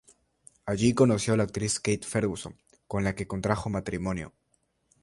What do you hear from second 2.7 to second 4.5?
con la que contrajo matrimonio.